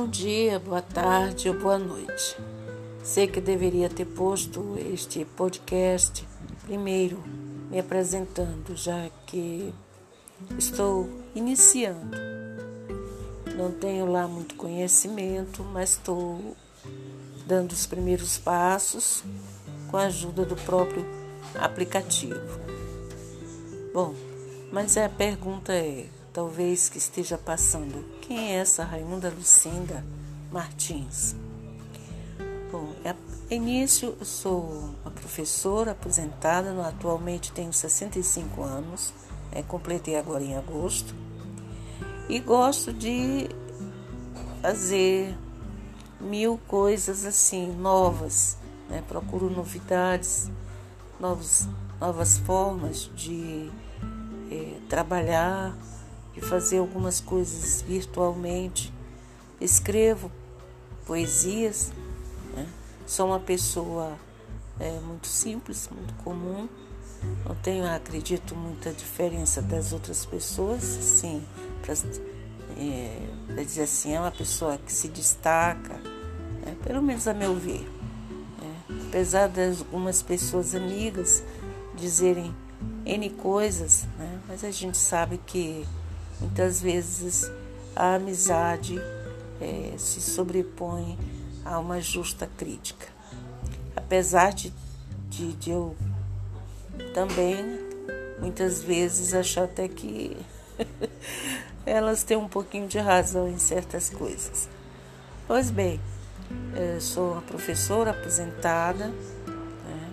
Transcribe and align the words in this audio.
Bom 0.00 0.08
dia, 0.08 0.58
boa 0.58 0.80
tarde 0.80 1.50
ou 1.50 1.60
boa 1.60 1.78
noite. 1.78 2.34
Sei 3.04 3.26
que 3.26 3.38
deveria 3.38 3.86
ter 3.86 4.06
posto 4.06 4.78
este 4.94 5.26
podcast 5.26 6.26
primeiro, 6.62 7.22
me 7.70 7.78
apresentando, 7.78 8.74
já 8.74 9.10
que 9.26 9.74
estou 10.58 11.06
iniciando. 11.34 12.16
Não 13.54 13.72
tenho 13.72 14.10
lá 14.10 14.26
muito 14.26 14.54
conhecimento, 14.54 15.62
mas 15.64 15.90
estou 15.90 16.56
dando 17.46 17.72
os 17.72 17.84
primeiros 17.84 18.38
passos 18.38 19.22
com 19.90 19.98
a 19.98 20.04
ajuda 20.04 20.46
do 20.46 20.56
próprio 20.56 21.04
aplicativo. 21.56 22.58
Bom, 23.92 24.14
mas 24.72 24.96
a 24.96 25.10
pergunta 25.10 25.74
é: 25.74 26.06
talvez 26.32 26.88
que 26.88 26.98
esteja 26.98 27.36
passando. 27.36 28.04
Quem 28.20 28.52
é 28.52 28.56
essa 28.56 28.84
Raimunda 28.84 29.30
Lucinda 29.30 30.04
Martins? 30.50 31.34
Bom, 32.70 32.94
é, 33.04 33.14
início, 33.52 34.16
eu 34.18 34.24
sou 34.24 34.94
uma 35.02 35.10
professora 35.10 35.90
aposentada, 35.90 36.70
atualmente 36.86 37.50
tenho 37.50 37.72
65 37.72 38.62
anos, 38.62 39.12
é, 39.50 39.62
completei 39.62 40.16
agora 40.16 40.44
em 40.44 40.56
agosto, 40.56 41.14
e 42.28 42.38
gosto 42.38 42.92
de 42.92 43.48
fazer 44.62 45.36
mil 46.20 46.60
coisas 46.68 47.24
assim, 47.24 47.74
novas, 47.74 48.56
né? 48.88 49.02
procuro 49.08 49.50
novidades, 49.50 50.48
novos, 51.18 51.66
novas 51.98 52.38
formas 52.38 53.10
de 53.16 53.68
é, 54.48 54.76
trabalhar 54.88 55.76
fazer 56.40 56.78
algumas 56.78 57.20
coisas 57.20 57.82
virtualmente. 57.82 58.92
Escrevo 59.60 60.30
poesias, 61.06 61.92
né? 62.54 62.66
sou 63.06 63.26
uma 63.26 63.40
pessoa 63.40 64.16
é, 64.78 64.98
muito 65.00 65.26
simples, 65.26 65.88
muito 65.92 66.14
comum. 66.22 66.68
Não 67.44 67.54
tenho, 67.56 67.86
acredito, 67.86 68.54
muita 68.56 68.92
diferença 68.92 69.60
das 69.60 69.92
outras 69.92 70.24
pessoas, 70.24 70.82
sim, 70.82 71.44
para 71.82 71.94
é, 72.78 73.64
dizer 73.64 73.82
assim, 73.82 74.14
é 74.14 74.20
uma 74.20 74.30
pessoa 74.30 74.78
que 74.78 74.92
se 74.92 75.08
destaca, 75.08 75.94
né? 76.64 76.74
pelo 76.82 77.02
menos 77.02 77.28
a 77.28 77.34
meu 77.34 77.54
ver. 77.54 77.86
Né? 78.58 79.02
Apesar 79.08 79.48
de 79.48 79.68
algumas 79.80 80.22
pessoas 80.22 80.74
amigas 80.74 81.42
dizerem 81.94 82.54
N 83.04 83.30
coisas, 83.30 84.06
né? 84.18 84.40
mas 84.48 84.64
a 84.64 84.70
gente 84.70 84.96
sabe 84.96 85.38
que 85.38 85.84
Muitas 86.40 86.80
vezes 86.80 87.50
a 87.94 88.14
amizade 88.14 88.98
é, 89.60 89.94
se 89.98 90.20
sobrepõe 90.20 91.18
a 91.64 91.78
uma 91.78 92.00
justa 92.00 92.48
crítica. 92.56 93.06
Apesar 93.94 94.52
de, 94.52 94.72
de, 95.28 95.52
de 95.54 95.70
eu 95.70 95.94
também, 97.12 97.64
muitas 98.38 98.82
vezes, 98.82 99.34
achar 99.34 99.64
até 99.64 99.86
que 99.88 100.36
elas 101.84 102.22
têm 102.22 102.36
um 102.36 102.48
pouquinho 102.48 102.88
de 102.88 102.98
razão 102.98 103.48
em 103.48 103.58
certas 103.58 104.08
coisas. 104.08 104.68
Pois 105.46 105.70
bem, 105.70 106.00
sou 107.00 107.32
uma 107.32 107.42
professora 107.42 108.10
aposentada, 108.12 109.06
né? 109.08 110.12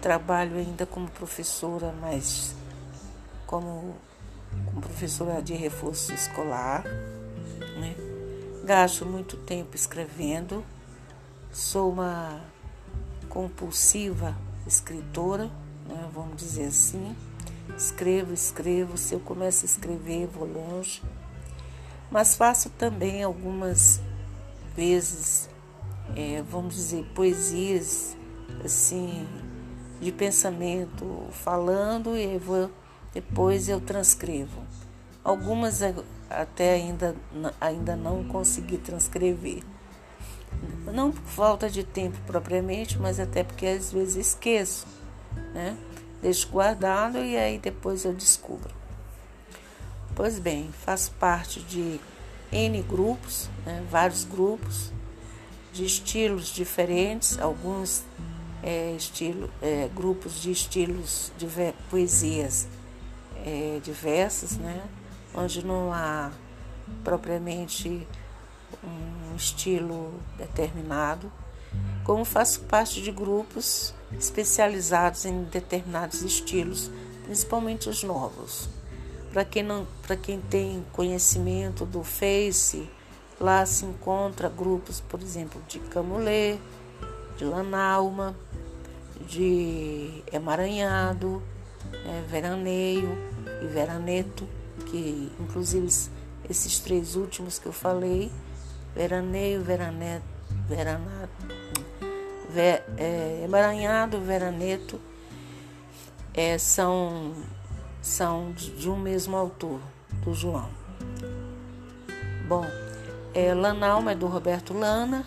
trabalho 0.00 0.56
ainda 0.56 0.86
como 0.86 1.08
professora, 1.10 1.94
mas 2.00 2.54
como 3.46 3.94
professora 4.80 5.42
de 5.42 5.54
reforço 5.54 6.12
escolar. 6.12 6.84
Né? 7.78 7.94
Gasto 8.64 9.06
muito 9.06 9.36
tempo 9.36 9.76
escrevendo. 9.76 10.64
Sou 11.52 11.92
uma 11.92 12.40
compulsiva 13.28 14.36
escritora, 14.66 15.50
né? 15.86 16.08
vamos 16.12 16.36
dizer 16.36 16.66
assim. 16.66 17.14
Escrevo, 17.76 18.32
escrevo. 18.32 18.96
Se 18.96 19.14
eu 19.14 19.20
começo 19.20 19.64
a 19.64 19.66
escrever, 19.66 20.26
vou 20.26 20.46
longe. 20.46 21.02
Mas 22.10 22.34
faço 22.34 22.70
também 22.70 23.22
algumas 23.22 24.00
vezes, 24.74 25.48
é, 26.16 26.42
vamos 26.42 26.74
dizer, 26.74 27.04
poesias 27.14 28.16
assim 28.64 29.26
de 30.00 30.10
pensamento, 30.10 31.26
falando 31.30 32.16
e 32.16 32.38
vou 32.38 32.70
depois 33.12 33.68
eu 33.68 33.80
transcrevo. 33.80 34.62
Algumas 35.22 35.80
até 36.28 36.74
ainda, 36.74 37.14
ainda 37.60 37.96
não 37.96 38.24
consegui 38.24 38.78
transcrever. 38.78 39.62
Não 40.92 41.12
por 41.12 41.22
falta 41.22 41.70
de 41.70 41.84
tempo 41.84 42.18
propriamente, 42.26 42.98
mas 42.98 43.20
até 43.20 43.44
porque 43.44 43.66
às 43.66 43.92
vezes 43.92 44.28
esqueço, 44.28 44.86
né? 45.54 45.76
Deixo 46.22 46.48
guardado 46.48 47.18
e 47.18 47.36
aí 47.36 47.58
depois 47.58 48.04
eu 48.04 48.12
descubro. 48.12 48.70
Pois 50.14 50.38
bem, 50.38 50.70
faço 50.84 51.12
parte 51.12 51.60
de 51.60 52.00
N 52.52 52.82
grupos, 52.82 53.48
né? 53.64 53.84
vários 53.90 54.24
grupos, 54.24 54.92
de 55.72 55.84
estilos 55.84 56.48
diferentes, 56.48 57.38
alguns 57.38 58.02
é, 58.62 58.92
estilo, 58.96 59.48
é, 59.62 59.88
grupos 59.94 60.40
de 60.40 60.50
estilos 60.50 61.32
de 61.38 61.46
poesias 61.88 62.66
é, 63.44 63.80
diversas, 63.82 64.56
né? 64.58 64.82
Onde 65.34 65.64
não 65.64 65.92
há 65.92 66.30
propriamente 67.04 68.06
um 68.82 69.36
estilo 69.36 70.12
determinado, 70.36 71.30
como 72.04 72.24
faço 72.24 72.60
parte 72.62 73.00
de 73.00 73.12
grupos 73.12 73.94
especializados 74.18 75.24
em 75.24 75.44
determinados 75.44 76.22
estilos, 76.22 76.90
principalmente 77.24 77.88
os 77.88 78.02
novos. 78.02 78.68
Para 79.32 79.44
quem 79.44 79.62
não, 79.62 79.86
quem 80.22 80.40
tem 80.40 80.84
conhecimento 80.92 81.86
do 81.86 82.02
Face, 82.02 82.88
lá 83.38 83.64
se 83.64 83.84
encontra 83.84 84.48
grupos, 84.48 85.00
por 85.00 85.22
exemplo, 85.22 85.62
de 85.68 85.78
Camulê, 85.78 86.58
de 87.36 87.44
Lanalma, 87.44 88.34
de 89.20 90.24
Emaranhado, 90.32 91.40
é, 91.92 92.22
Veraneio 92.28 93.16
e 93.62 93.66
Veraneto, 93.66 94.48
que 94.90 95.32
inclusive 95.38 95.88
esses 96.48 96.78
três 96.80 97.14
últimos 97.14 97.58
que 97.58 97.66
eu 97.66 97.72
falei, 97.72 98.30
Veraneio, 98.94 99.62
Veraneto, 99.62 100.24
Veranato, 100.68 101.30
ver, 102.48 102.84
é, 102.96 103.42
Emaranhado, 103.44 104.20
Veraneto, 104.20 105.00
é, 106.34 106.58
são, 106.58 107.34
são 108.02 108.52
de 108.52 108.88
um 108.90 108.98
mesmo 108.98 109.36
autor, 109.36 109.80
do 110.24 110.34
João. 110.34 110.68
Bom, 112.48 112.66
é, 113.32 113.54
Lanalma 113.54 114.12
é 114.12 114.14
do 114.14 114.26
Roberto 114.26 114.74
Lana, 114.74 115.24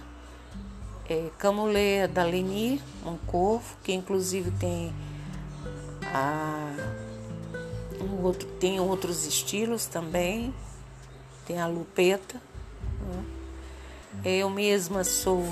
é, 1.10 1.30
Camulê 1.38 1.98
é 1.98 2.08
da 2.08 2.24
Leni, 2.24 2.82
um 3.06 3.18
corvo, 3.18 3.78
que 3.84 3.94
inclusive 3.94 4.52
tem 4.52 4.94
a, 6.14 6.74
outro, 8.22 8.48
tem 8.60 8.80
outros 8.80 9.26
estilos 9.26 9.86
também, 9.86 10.54
tem 11.46 11.60
a 11.60 11.68
lupeta. 11.68 12.42
Né? 13.02 13.26
Eu 14.24 14.50
mesma 14.50 15.04
sou 15.04 15.44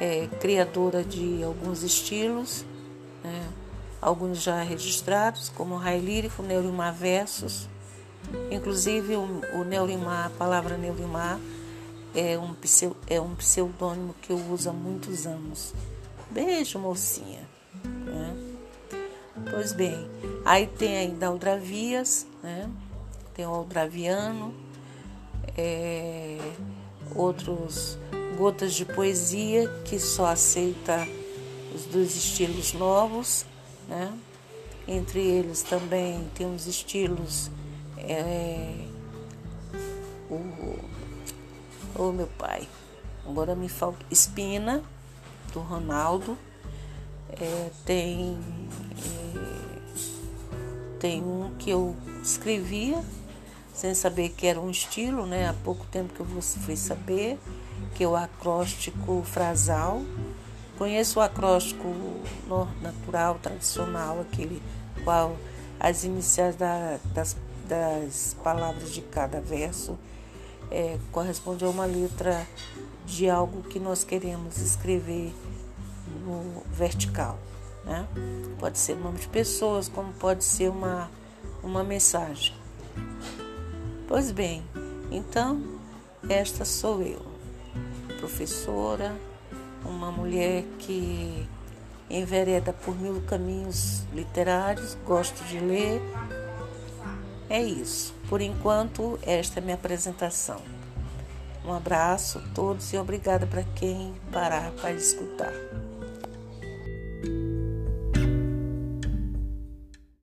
é, 0.00 0.26
criadora 0.40 1.04
de 1.04 1.42
alguns 1.42 1.82
estilos, 1.82 2.64
né? 3.22 3.48
alguns 4.00 4.42
já 4.42 4.62
registrados, 4.62 5.48
como 5.48 5.76
Rai 5.76 5.98
Lírico, 5.98 6.42
Neurimar 6.42 6.94
Versos. 6.94 7.68
Inclusive 8.50 9.16
o, 9.16 9.42
o 9.54 9.64
Neurimar, 9.64 10.26
a 10.26 10.30
palavra 10.30 10.76
Neurimar 10.76 11.38
é 12.14 12.38
um, 12.38 12.54
é 13.08 13.20
um 13.20 13.34
pseudônimo 13.34 14.14
que 14.22 14.30
eu 14.30 14.38
uso 14.50 14.70
há 14.70 14.72
muitos 14.72 15.26
anos. 15.26 15.74
Beijo, 16.30 16.78
mocinha. 16.78 17.53
Pois 19.54 19.72
bem, 19.72 20.10
aí 20.44 20.66
tem 20.66 20.96
ainda 20.96 21.28
Aldravias, 21.28 22.26
né? 22.42 22.68
Tem 23.34 23.46
o 23.46 23.50
Aldraviano, 23.50 24.52
é, 25.56 26.38
outros 27.14 27.96
gotas 28.36 28.74
de 28.74 28.84
poesia 28.84 29.68
que 29.84 30.00
só 30.00 30.26
aceita 30.26 31.06
os 31.72 31.84
dois 31.84 32.16
estilos 32.16 32.72
novos, 32.72 33.46
né? 33.88 34.12
Entre 34.88 35.20
eles 35.20 35.62
também 35.62 36.28
tem 36.34 36.52
os 36.52 36.66
estilos 36.66 37.48
é, 37.96 38.74
o, 40.28 40.80
oh 41.96 42.10
meu 42.10 42.26
pai, 42.36 42.68
agora 43.24 43.54
me 43.54 43.68
falta 43.68 44.04
Espina 44.10 44.82
do 45.52 45.60
Ronaldo, 45.60 46.36
é, 47.40 47.70
tem 47.84 48.36
tem 51.04 51.22
um 51.22 51.54
que 51.58 51.68
eu 51.68 51.94
escrevia 52.22 53.04
sem 53.74 53.94
saber 53.94 54.30
que 54.30 54.46
era 54.46 54.58
um 54.58 54.70
estilo, 54.70 55.26
né? 55.26 55.46
Há 55.46 55.52
pouco 55.52 55.84
tempo 55.84 56.14
que 56.14 56.20
eu 56.20 56.42
fui 56.42 56.76
saber. 56.76 57.38
que 57.94 58.04
é 58.04 58.08
o 58.08 58.16
acróstico 58.16 59.22
frasal. 59.22 60.00
Conheço 60.78 61.18
o 61.18 61.22
acróstico 61.22 61.94
natural, 62.80 63.38
tradicional, 63.42 64.18
aquele 64.22 64.62
qual 65.04 65.36
as 65.78 66.04
iniciais 66.04 66.56
da, 66.56 66.98
das, 67.12 67.36
das 67.68 68.34
palavras 68.42 68.90
de 68.90 69.02
cada 69.02 69.42
verso 69.42 69.98
é, 70.70 70.98
corresponde 71.12 71.66
a 71.66 71.68
uma 71.68 71.84
letra 71.84 72.46
de 73.04 73.28
algo 73.28 73.62
que 73.62 73.78
nós 73.78 74.04
queremos 74.04 74.56
escrever 74.56 75.34
no 76.24 76.62
vertical. 76.72 77.38
Né? 77.84 78.06
Pode 78.58 78.78
ser 78.78 78.96
nome 78.96 79.18
de 79.18 79.28
pessoas, 79.28 79.88
como 79.88 80.12
pode 80.14 80.44
ser 80.44 80.70
uma, 80.70 81.10
uma 81.62 81.84
mensagem. 81.84 82.54
Pois 84.06 84.30
bem, 84.30 84.62
então 85.10 85.62
esta 86.28 86.64
sou 86.64 87.02
eu, 87.02 87.20
professora, 88.18 89.14
uma 89.84 90.10
mulher 90.10 90.64
que 90.78 91.46
envereda 92.08 92.72
por 92.72 92.94
mil 92.96 93.20
caminhos 93.22 94.04
literários, 94.12 94.96
gosto 95.06 95.42
de 95.44 95.58
ler. 95.58 96.00
É 97.48 97.62
isso. 97.62 98.14
Por 98.28 98.40
enquanto, 98.40 99.18
esta 99.22 99.60
é 99.60 99.62
minha 99.62 99.74
apresentação. 99.74 100.60
Um 101.64 101.72
abraço 101.72 102.38
a 102.38 102.54
todos 102.54 102.92
e 102.92 102.96
obrigada 102.96 103.46
para 103.46 103.62
quem 103.74 104.14
parar 104.30 104.70
para 104.72 104.92
escutar. 104.92 105.52